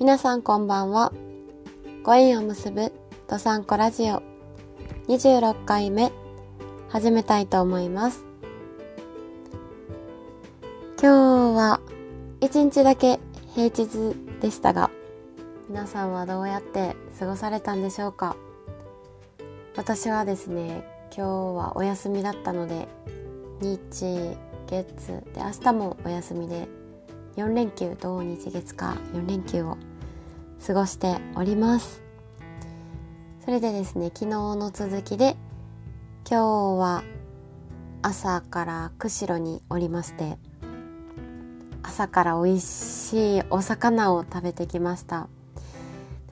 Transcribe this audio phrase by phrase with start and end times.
[0.00, 1.12] 皆さんこんばんは。
[2.04, 2.90] ご縁を結ぶ
[3.28, 4.22] ドサンコラジオ
[5.08, 6.10] 26回目
[6.88, 8.24] 始めたいと思います。
[10.98, 11.80] 今日は
[12.40, 13.20] 一日だけ
[13.54, 14.90] 平日でしたが、
[15.68, 18.38] 皆さんはどうやって過ごされたんでしょうか
[19.76, 20.82] 私はですね、
[21.14, 22.88] 今日はお休みだったので、
[23.60, 23.78] 日、
[24.66, 24.94] 月
[25.34, 26.68] で明日もお休みで
[27.36, 29.76] 4連休土日月か4連休を
[30.66, 32.02] 過ごしております。
[33.44, 35.36] それでですね昨日の続きで
[36.28, 37.02] 今日は
[38.02, 40.38] 朝から釧路におりまして
[41.82, 45.28] 朝から美味しいお魚を食べてきました。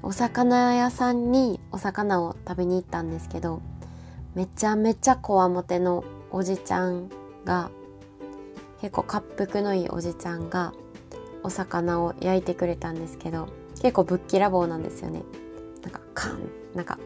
[0.01, 3.61] お魚屋さんにお魚を食べに行ったんですけど
[4.35, 7.11] めちゃめちゃこわもてのおじちゃん
[7.45, 7.71] が
[8.81, 10.73] 結構滑腹のいいおじちゃんが
[11.43, 13.49] お魚を焼いてくれたんですけど
[13.81, 15.23] 結構ぶっきらぼうなんですよね。
[15.83, 16.41] なんかカン
[16.75, 16.99] なんか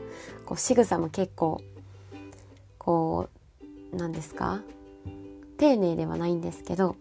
[0.47, 1.61] こう仕草も結構
[2.79, 3.29] こ
[3.93, 4.61] うなんですか？
[5.59, 6.97] 丁寧ではないんですけど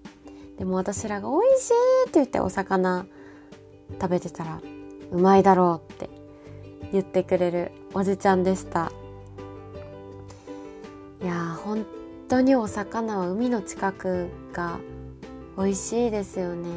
[0.59, 1.73] でも私らが「美味しい!」
[2.09, 3.05] って言ってお魚
[3.99, 4.61] 食べてたら
[5.11, 6.09] 「うまいだろう」って
[6.91, 8.91] 言ってくれるおじちゃんでした。
[11.21, 11.85] いやー本
[12.27, 14.79] 当にお魚は海の近くが
[15.57, 16.67] 美味しいですよね。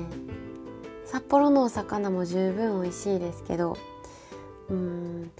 [1.14, 3.76] 札幌のお魚も十分美味しいですけど
[4.68, 5.30] うん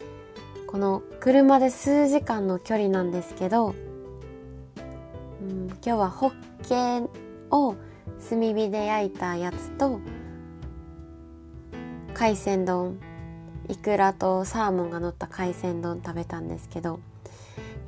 [0.68, 3.74] この車で数時間の距離なんですけど
[5.42, 7.10] うん今日はホッケ
[7.50, 7.74] を
[8.30, 9.98] 炭火で焼いたやつと
[12.14, 13.00] 海鮮丼
[13.68, 17.00] イクラとサーモンが乗った海鮮丼食べたんですけど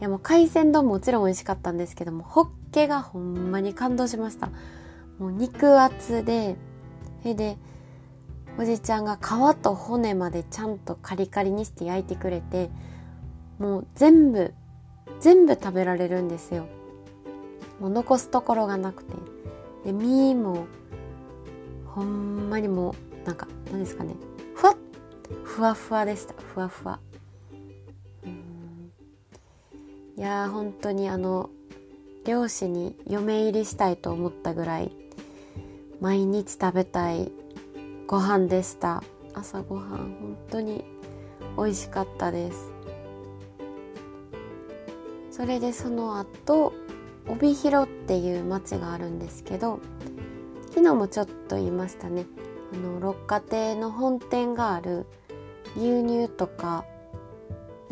[0.01, 4.51] いやもう海鮮丼もちろん美味しかったんですけどもホッケがほんまに感動しました。
[5.21, 6.57] もう肉厚で
[7.23, 7.57] それで
[8.59, 12.71] おじちゃんが皮と骨までちゃんとカリカリにして焼いてくれて
[13.59, 14.55] もう全部
[15.21, 16.67] 全部食べられるんですよ。
[17.81, 19.15] もう残すところがなくて。
[19.85, 20.67] で身も
[21.87, 24.15] ほんまにもうなんか何ですかね。
[24.55, 24.77] ふわっ
[25.45, 26.35] ふわふわでした。
[26.35, 26.99] ふわふわ。
[30.17, 31.51] いやー本当にあの
[32.25, 34.91] 漁師に嫁入りしたいと思ったぐらい
[36.01, 37.31] 毎日食べたい
[38.07, 39.03] ご飯でした。
[39.35, 40.85] 朝ごはん本当に
[41.57, 42.73] 美味しかったです。
[45.33, 46.73] それでその後
[47.29, 49.81] 帯広っていう町があるんですけど
[50.71, 52.27] 昨日もちょっと言いましたね。
[52.73, 55.07] あの六花亭の本店がある
[55.77, 56.85] 牛乳とか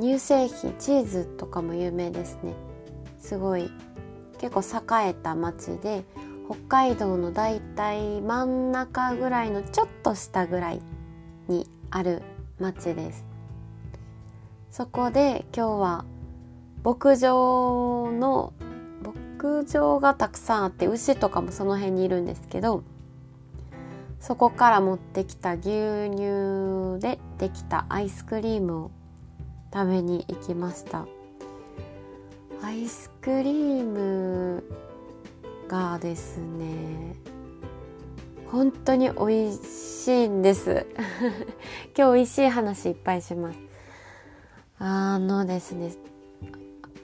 [0.00, 2.54] 乳製品チーズとかも有名ですね。
[3.18, 3.68] すごい
[4.38, 6.04] 結構栄えた町で
[6.46, 10.82] 北海道のだいたい真ん中ぐらいのちょっと下ぐらい
[11.48, 12.22] にある
[12.58, 13.24] 町です。
[14.70, 16.04] そこで今日は
[16.84, 18.52] 牧場の
[19.40, 22.82] 牧場がたくさんあって牛とかもその辺にいるんですけど
[24.20, 28.90] そこから持ってきた牛乳でできたアイスクリームを
[29.72, 31.06] 食べに行きました。
[32.62, 34.53] アイスクリーム
[35.74, 37.16] がですね。
[38.46, 40.86] 本当に美味しいんです。
[41.98, 43.58] 今日美味しい話いっぱいします。
[44.78, 45.92] あのですね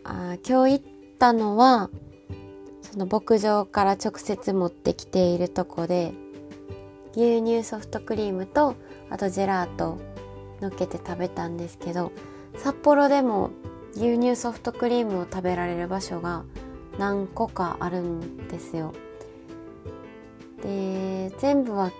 [0.04, 0.84] あ今日行っ
[1.18, 1.88] たのは
[2.82, 6.12] その牧場から直接持ってきているとこで
[7.12, 8.74] 牛乳ソフトクリームと
[9.08, 9.98] あとジェラート
[10.60, 12.12] のっけて食べたんですけど
[12.56, 13.50] 札幌でも
[13.94, 16.44] 牛乳ソフトクリームを食べられる場所が
[17.00, 18.92] 何個かあるんですよ。
[20.62, 21.90] で全部は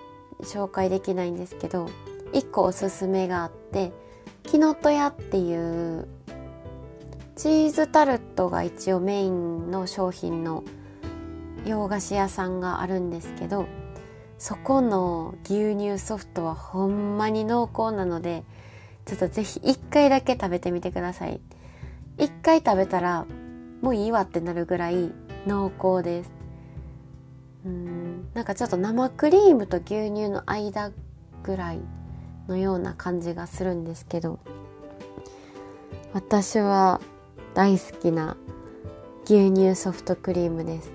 [0.41, 1.89] 紹介できないんですけど
[2.33, 3.91] 1個おすすめがあって
[4.43, 6.07] キノトヤっていう
[7.35, 10.63] チーズタルトが一応メインの商品の
[11.65, 13.65] 洋菓子屋さんがあるんですけど
[14.37, 18.43] そこの牛乳ソフトはほんまに濃厚なので
[19.05, 21.41] ちょっとぜひ1回だけ食べてみてください
[22.19, 23.25] 1回食べたら
[23.81, 25.11] もういいわってなるぐらい
[25.47, 26.31] 濃厚です。
[27.65, 28.29] うん。
[28.33, 30.91] なんかちょっと生クリームと牛乳の間
[31.43, 31.79] ぐらい
[32.47, 34.39] のような感じがするんですけど
[36.13, 37.01] 私は
[37.53, 38.37] 大好きな
[39.25, 40.91] 牛乳ソフトクリームです、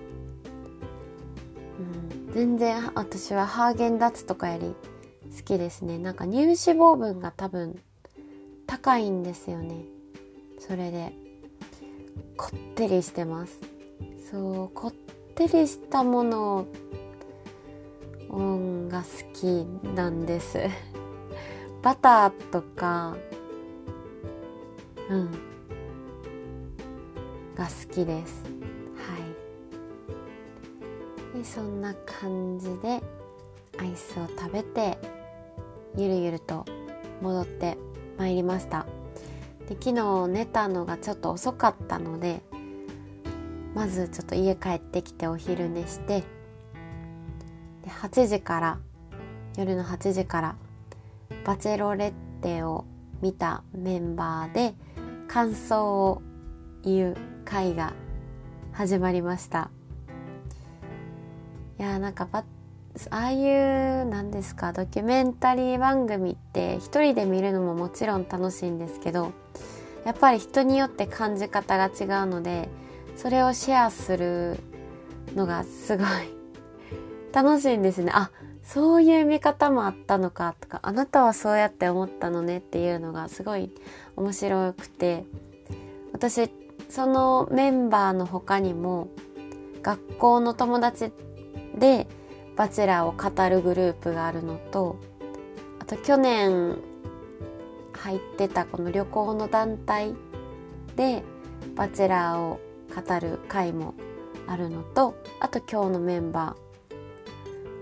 [2.28, 4.74] うん、全然私はハーゲンダッツとかより
[5.36, 5.98] 好きですね。
[5.98, 7.78] なんか乳脂肪分が多分
[8.66, 9.84] 高いんですよね。
[10.58, 11.25] それで。
[12.36, 13.60] こってりしてます。
[14.30, 14.92] そうこっ
[15.34, 16.66] てりしたもの
[18.88, 19.44] が好き
[19.94, 20.58] なんです。
[21.82, 23.16] バターとか
[25.08, 25.30] うん
[27.54, 28.44] が好きです。
[28.96, 29.16] は
[31.34, 31.38] い。
[31.38, 33.02] でそんな感じで
[33.78, 34.98] アイスを食べて
[35.96, 36.64] ゆるゆると
[37.22, 37.78] 戻って
[38.18, 38.86] まいりました。
[39.68, 42.42] で昨日寝たのがちょっと遅かったので
[43.74, 46.20] まずちょっと家帰ってきてお昼寝して
[47.84, 48.78] で8時から
[49.56, 50.56] 夜の8時から
[51.44, 52.84] バチェロレッテを
[53.20, 54.74] 見たメンバーで
[55.28, 56.22] 感想を
[56.82, 57.94] 言う会が
[58.72, 59.70] 始まりました。
[61.78, 62.44] いやーなんかバ
[63.10, 69.32] ああいう何ですかドキュメンタリー番組って一人で見るのももちろん楽しいんですけど
[70.06, 72.68] やっぱり人によって感じ方が違うので
[73.16, 74.56] それをシェアする
[75.34, 76.06] のがすごい
[77.34, 78.12] 楽しいんですね。
[78.14, 78.30] あ
[78.62, 83.70] そういう見方もあったのかとかあなたはそうやって思ったのねっていうのがすごい
[84.16, 85.24] 面白くて
[86.12, 86.50] 私
[86.88, 89.08] そのメンバーの他にも
[89.82, 91.12] 学校の友達
[91.76, 92.06] で
[92.56, 94.96] バチェラーを語るグループがあるのと
[95.80, 96.78] あと去年
[97.96, 100.14] 入ってたこの旅行の団体
[100.96, 101.22] で
[101.74, 102.60] バチェラーを
[102.94, 103.94] 語る会も
[104.46, 106.56] あるのとあと今日のメンバ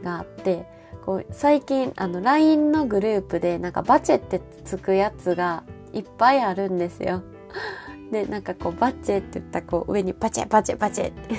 [0.01, 0.67] ーがあって
[1.05, 7.23] こう最近あの LINE のグループでなんかバチェってつくやつがいっぱいあるんですよ。
[8.11, 11.35] でなんかこうバチェって言ったらこう上にバチェバチェバチェって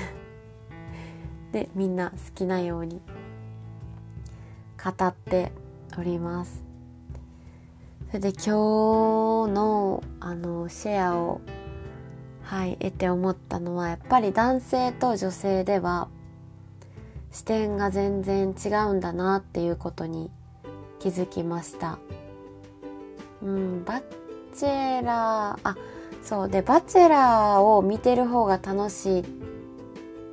[1.66, 3.02] でみんな好きなように
[4.84, 5.52] 語って
[5.98, 6.65] おります
[8.08, 8.50] それで今日
[9.52, 11.42] のあのシェアを
[12.44, 16.08] はい得て思ったのはやっぱり男性と女性では
[17.32, 20.32] 視点が全然違うんだなっていうことに
[21.00, 21.98] 気づきました。
[23.44, 24.02] うんバ
[24.54, 25.76] チェラーあ
[26.24, 29.26] そうでバチェラーを見てる方が楽しいっ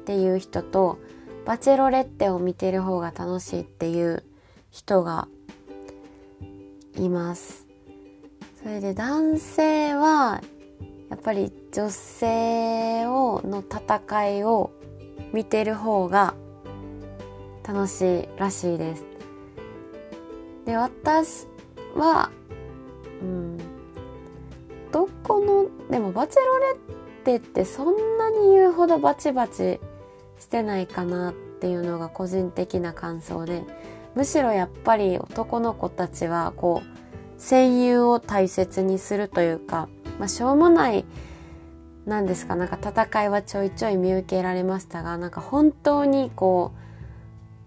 [0.05, 0.99] ていう人と
[1.45, 4.25] バチェロレッテを見てる方が楽しいっていう
[4.71, 5.29] 人が
[6.97, 7.67] います。
[8.63, 10.41] それで男性は
[11.11, 14.71] やっぱり女性をの戦いを
[15.33, 16.35] 見てる方が
[17.67, 19.05] 楽しいらしいです。
[20.65, 21.47] で私
[21.95, 22.31] は
[23.21, 23.59] うん
[24.93, 26.77] どこのでもバチェロレッ
[27.25, 29.81] テってそんなに言うほどバチバチ
[30.39, 33.63] してないかなっていうのが個人的な感想で
[34.15, 36.93] むしろやっぱり男の子たちはこう
[37.39, 39.89] 戦友を大切にするというか、
[40.19, 41.05] まあ、しょうもない
[42.07, 46.83] なんですかなんか戦いはちょいちょい見受けられましたがなんか本当にこう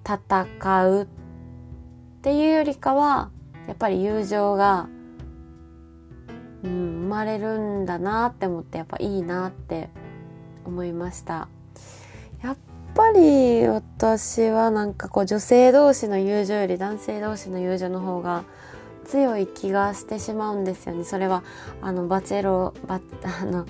[0.07, 1.07] 戦うっ
[2.21, 3.31] ていうよりかは
[3.67, 4.87] やっぱり友情が、
[6.63, 9.89] うん、生まれるんだなって思ってやっぱいいなって
[10.65, 11.47] 思いました。
[12.95, 18.45] ぱり私はなんかこう女性同士の友情より男性同士の友情の方が
[19.03, 21.03] 強い気がしてしまうんですよね。
[21.03, 21.43] それは
[21.81, 23.01] あのバチェロバ
[23.41, 23.65] あの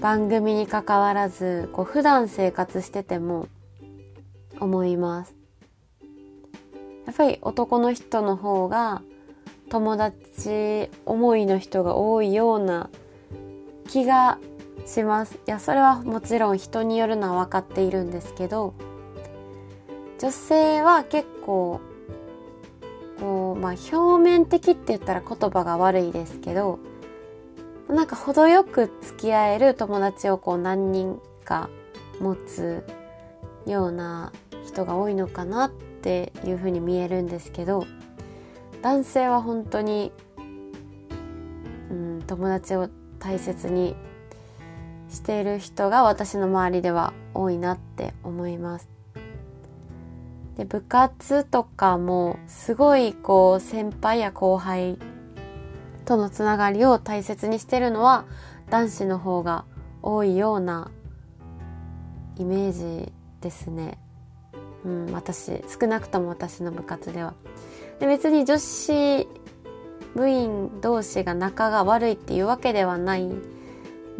[0.00, 3.46] 番組にかかわらずこう普段生活してても
[4.58, 5.34] 思います。
[7.06, 9.02] やっぱり男の人の方が
[9.68, 12.90] 友達思いの人が多いような
[13.88, 14.38] 気が
[14.86, 15.34] します。
[15.34, 18.74] いやそれはもちろん人によるのは分かっているんですけど
[20.18, 21.80] 女性は結構
[23.18, 26.78] こうまあ表面的って言ったら言葉が悪いですけど
[27.88, 31.68] なんか程よく付き合える友達をこう何人か
[32.20, 32.84] 持つ
[33.66, 34.32] ような
[34.66, 37.86] 人が多いのかなっていうふうに見えるんですけど
[38.82, 40.12] 男性は本当に、
[41.90, 43.94] うん、友達を大切に
[45.10, 48.88] している人が私の周りでは多いなって思います。
[50.56, 54.98] で部活とかもすごいこう先輩や後輩
[56.04, 58.26] とのつながりを大切にしてるのは
[58.68, 59.64] 男子の方が
[60.02, 60.90] 多いような
[62.36, 62.72] イメー
[63.04, 63.98] ジですね。
[64.84, 67.34] うん、私少なくとも私の部活では。
[67.98, 69.28] で別に女子
[70.14, 73.30] 部員同士が仲が悪いっていうわけではない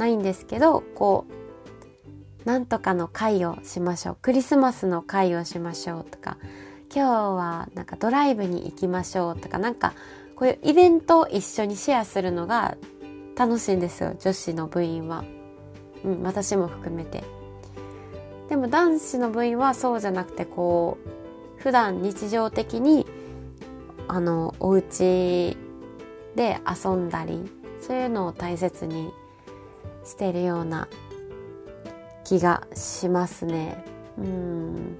[0.00, 6.38] ないんですけどこうなんとかの会をしましょうクリスマスの会をしましょうとか
[6.92, 9.92] 今日はなんかドライブに行きましょうとかなんか
[10.36, 12.78] こういうイベントを一緒にシェアするのが
[13.36, 15.22] 楽しいんですよ女子の部員は。
[16.02, 17.22] うん、私も含めて。
[18.48, 20.98] でも男子の部員はそうじゃなくてこ
[21.58, 23.06] う普段日常的に
[24.08, 25.56] あのお家
[26.34, 29.12] で遊んだりそういうのを大切に
[30.04, 30.88] してるような
[32.24, 33.84] 気がしますね。
[34.18, 34.96] うん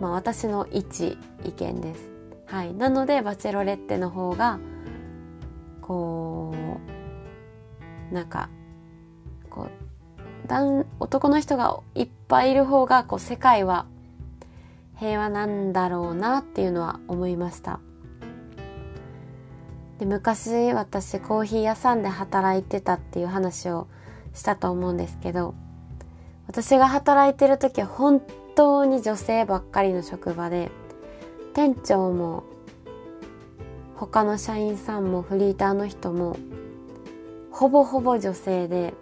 [0.00, 2.12] まあ私の一意見です。
[2.46, 4.58] はい、なのでバチェロレッテの方が
[5.80, 6.54] こ
[8.10, 8.48] うなんか
[9.50, 9.84] こう
[11.00, 13.86] 男の人がいっぱいいる方がこう世界は
[14.96, 17.80] 平和なんだろうなっていうのは思いました
[19.98, 23.88] で昔私コーヒー屋さんで働いてたっていう話を
[24.34, 25.54] したと思うんですけど
[26.46, 28.20] 私が働いてる時は本
[28.54, 30.70] 当に女性ばっかりの職場で
[31.54, 32.44] 店長も
[33.96, 36.36] 他の社員さんもフリーターの人も
[37.50, 38.94] ほぼほぼ女性で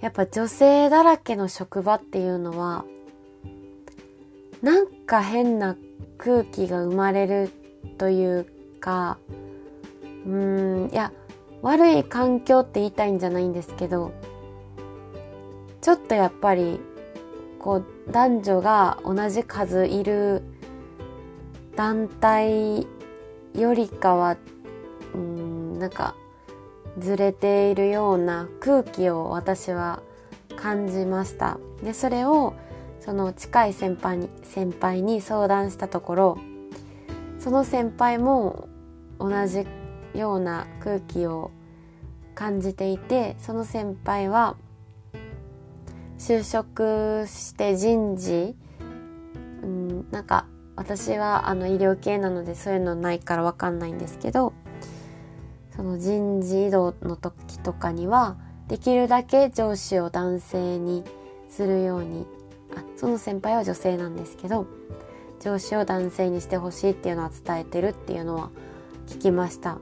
[0.00, 2.84] やっぱ女性だらけの職場っていうのは
[4.60, 5.76] なんか変な
[6.18, 7.50] 空気が生まれる
[7.96, 8.46] という
[8.80, 9.18] か
[10.26, 11.12] うーんいや
[11.64, 14.12] 悪い環境って言いたいんじゃないんですけど
[15.80, 16.78] ちょっとやっぱり
[17.58, 20.42] こう男女が同じ数いる
[21.74, 22.86] 団体
[23.54, 24.36] よりかは
[25.14, 26.14] うんなんか
[26.98, 30.02] ずれているような空気を私は
[30.56, 31.58] 感じました。
[31.82, 32.52] でそれを
[33.00, 36.38] その近い先輩に先輩に相談したところ
[37.38, 38.68] その先輩も
[39.18, 39.66] 同じ
[40.14, 41.50] ような空気を
[42.34, 44.56] 感じていてその先輩は
[46.18, 48.54] 就職して人事、
[49.62, 54.52] うん、なんか私はあの医療系なのでそういうのないから分かんないんですけど
[55.76, 58.36] その人事異動の時とかには
[58.68, 61.04] できるだけ上司を男性に
[61.48, 62.26] するように
[62.76, 64.66] あその先輩は女性なんですけど
[65.40, 68.50] 上司を男性にしてほしいっていうのは伝えてるっていうのは
[69.06, 69.78] 聞きました。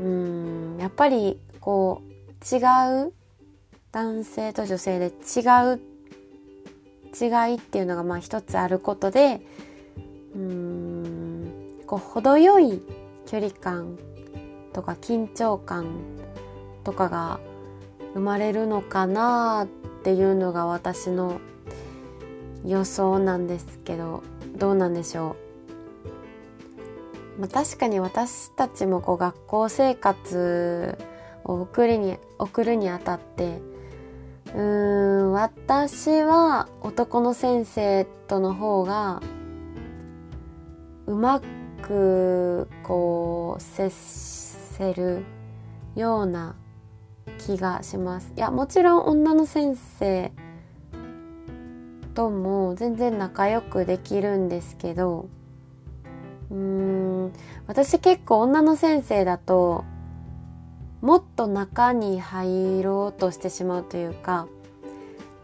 [0.00, 0.76] うん。
[0.78, 2.58] やっぱりこう違
[3.06, 3.12] う
[3.92, 5.10] 男性と女性で違
[5.74, 5.80] う
[7.20, 9.40] 違いっていうのがまあ一つあることで
[10.34, 11.80] うん。
[11.86, 12.80] こう程よい
[13.26, 13.98] 距離感
[14.72, 15.86] とか緊張感
[16.84, 17.40] とかが
[18.14, 21.40] 生まれるのかなっていうのが私の
[22.64, 24.22] 予想なんですけど
[24.56, 25.49] どうなんでしょう、
[27.40, 30.98] まあ、確かに私たちもこう学校生活
[31.42, 33.60] を送るに送るにあたって
[34.54, 34.60] うー
[35.28, 39.22] ん私は男の先生との方が
[41.06, 41.40] うま
[41.82, 45.24] くこう接せる
[45.96, 46.56] ような
[47.38, 48.32] 気がします。
[48.36, 50.30] いやもちろん女の先生
[52.14, 55.28] とも全然仲良くできるんですけど
[56.50, 57.09] うーん
[57.66, 59.84] 私結構女の先生だと
[61.00, 64.48] もっと中に入ろうとしてしまうというか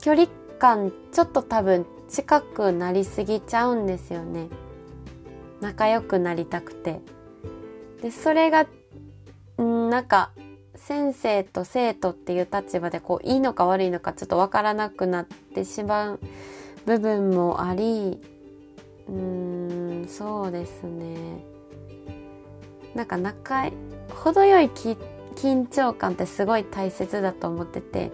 [0.00, 4.48] 距離感ちょっと多分近くなりすぎちゃうんですよね。
[5.60, 7.00] 仲良くなりたくて。
[8.02, 8.66] でそれが
[9.60, 10.30] んなんか
[10.74, 16.20] 先生と生徒っていう立場でこういいのか悪いのかちょっとわからなくなってしまう
[16.84, 18.20] 部分もあり
[19.08, 21.55] うーんそうですね。
[22.96, 23.70] なんか仲
[24.08, 28.10] 程よい緊張感ってすごい大切だと思ってて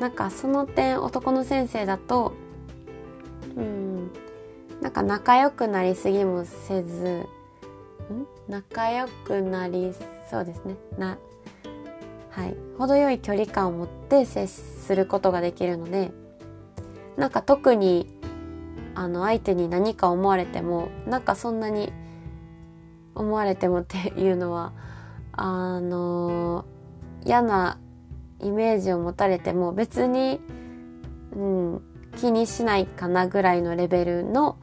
[0.00, 2.32] なんかその点男の先生だと
[3.54, 4.10] うん
[4.80, 7.26] なんか仲良くなりすぎもせず
[8.10, 8.26] ん？
[8.48, 9.94] 仲良くなり
[10.30, 10.76] そうですね。
[10.98, 11.18] な
[12.30, 12.56] はい。
[12.78, 16.10] 程よい距離感を持って接することができるので
[17.16, 18.18] なんか特に
[18.94, 21.92] あの相手に何か思われてもなんかそんなに
[23.14, 24.72] 思われてもっていうのは
[25.32, 26.64] あの
[27.24, 27.78] 嫌な
[28.40, 30.40] イメージを持たれても別に、
[31.32, 31.82] うん、
[32.16, 34.58] 気にしないかなぐらいのレベルの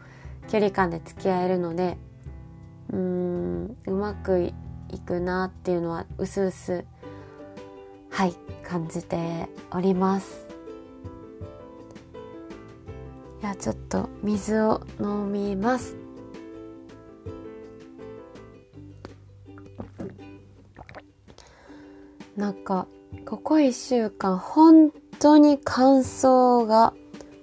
[0.50, 1.98] 距離感で付き合えるので
[2.92, 4.54] うんうまく
[4.90, 6.86] いくなっていうのはうすうす
[8.10, 8.34] はい
[8.68, 10.48] 感じております。
[13.42, 16.01] いやちょっと水を飲みます。
[22.42, 22.88] なんか
[23.24, 26.96] ここ1週間本当に乾燥が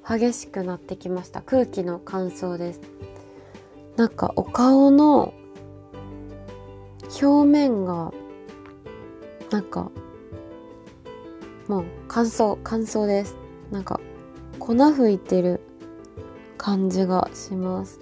[0.04, 1.40] 激しくなってきました。
[1.40, 2.80] 空気の乾燥です。
[3.94, 5.32] なんかお顔の
[7.22, 8.12] 表面が
[9.52, 9.92] なんか
[11.68, 13.36] もう乾燥乾燥です。
[13.70, 14.00] なんか
[14.58, 15.60] 粉吹いてる
[16.56, 18.00] 感じがします。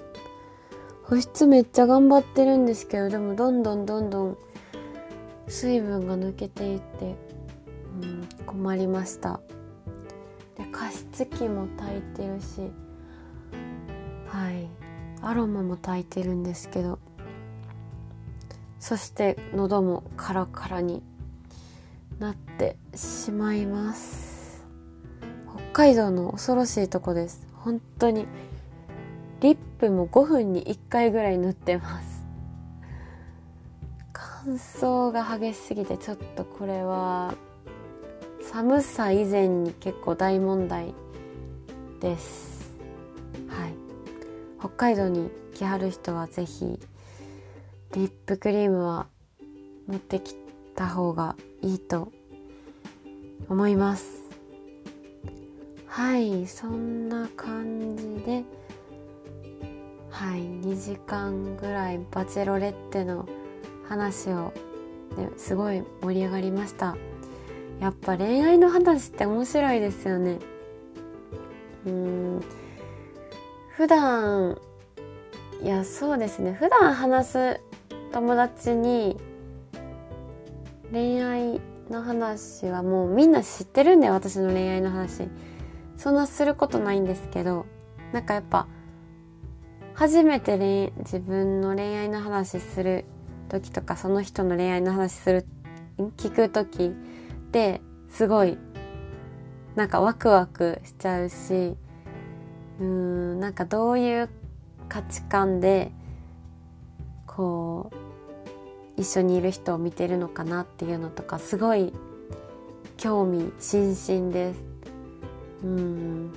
[1.03, 4.39] 保湿めっちゃ頑張ってるんですけどでもどんどんどんどん
[5.49, 7.15] 水分が抜けていって、
[8.03, 9.41] うん、困りました。
[10.57, 12.71] で加湿器も炊いてるし
[14.29, 14.69] はい。
[15.23, 16.99] アロマも炊いてるんですけど
[18.79, 21.03] そして喉もカラカラに
[22.19, 24.65] なってしまいます。
[25.73, 27.47] 北海道の恐ろしいとこです。
[27.53, 28.27] 本当に。
[29.41, 32.16] リップも5分に1回ぐらい塗ってます。
[34.47, 37.35] 乾燥が激しすぎてちょっとこれは
[38.41, 40.95] 寒さ以前に結構大問題
[42.01, 42.71] です。
[43.49, 43.75] はい。
[44.61, 46.79] 北海道に来はる人は是非
[47.95, 49.09] リップクリームは
[49.89, 50.37] 持ってき
[50.77, 52.13] た方がいいと
[53.49, 54.23] 思います。
[55.89, 56.47] はい。
[56.47, 58.45] そんな感じで。
[60.09, 60.43] はい。
[60.43, 63.29] 2時間ぐらいバチェロレッテの
[63.89, 64.53] 話を、
[65.17, 66.97] ね、すごい盛り上がりました。
[67.81, 70.39] やっぱ恋愛の話って面白いですよね。
[71.87, 72.45] うん。
[73.77, 74.59] 普段
[75.63, 76.53] いやそうですね。
[76.53, 77.61] 普段話す
[78.13, 79.17] 友達に
[80.93, 85.29] 恋愛の話はもうみんな知ってるんで私の恋愛の話。
[85.97, 87.67] そんなすることないんですけど
[88.13, 88.67] なんかやっぱ
[89.95, 93.07] 初めて自分の恋愛の話する
[93.47, 95.47] 時とかその人の恋愛の話する
[96.17, 96.91] 聞く時っ
[97.51, 98.59] てすごい
[99.75, 101.77] なんかワクワクしちゃうし
[102.81, 104.29] うーんなんかどういう
[104.89, 105.91] 価値観で
[107.27, 107.91] こ
[108.97, 111.93] う一緒にいる人を見てるのかなっていうのとかすごい
[112.97, 114.65] 興味津々です。
[115.63, 116.33] うん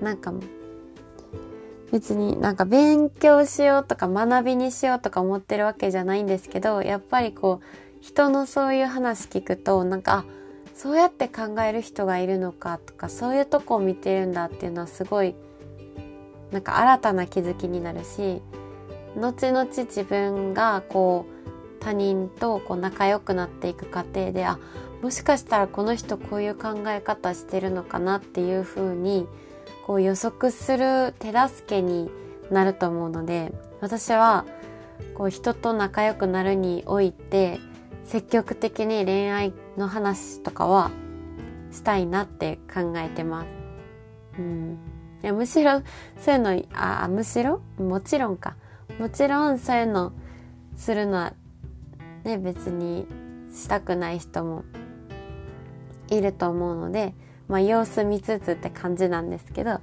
[0.00, 0.32] なんか
[1.92, 7.64] 別になんか勉強しようとか学びにしようとか思ってるわけじゃないんですけどやっぱりこう
[8.00, 10.24] 人のそういう話聞くとなんかあ
[10.74, 15.34] そうやって考える人がいるのかとかそういうとこを見てるんだっていうのはすごい
[16.50, 18.42] なんか新たな気づきになるし
[19.16, 24.58] 後々自分がこう他人とこう仲良くなっていく過程であ
[25.02, 29.28] もしかしたらこの人こういう考え方してるのかなっていうふうに
[29.86, 32.10] こう予測する手助けに
[32.50, 34.46] なると思うので私は
[35.14, 37.60] こう人と仲良くなるにおいて
[38.04, 40.90] 積極的に恋愛の話とかは
[41.70, 43.46] したいなって考えてます。
[44.38, 44.78] うん、
[45.22, 45.82] いやむしろ
[46.18, 48.56] そういうのあむしろもちろんか
[48.98, 50.12] もちろんそういうの
[50.76, 51.34] するのは
[52.24, 53.06] ね別に
[53.52, 54.64] したくない人も
[56.08, 57.14] いると思うので、
[57.48, 59.80] まあ、様子見つつって感じなんですけど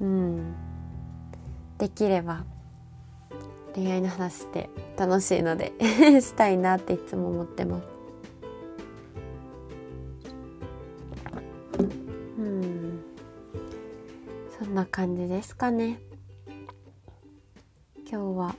[0.00, 0.54] うん。
[1.78, 2.44] できれば
[3.74, 5.72] 恋愛の話って楽しいので
[6.20, 7.86] したいなっていつも思ってます。
[12.38, 13.00] うん。
[14.58, 16.00] そんな感じですかね。
[18.10, 18.54] 今日は。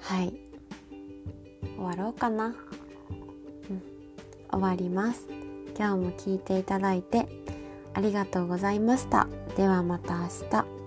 [0.00, 0.48] はい。
[1.76, 2.54] 終わろうかな、うん、
[4.50, 5.37] 終わります。
[5.78, 7.28] 今日も聞いていただいて
[7.94, 9.28] ありがとうございました。
[9.56, 10.77] ではまた明日。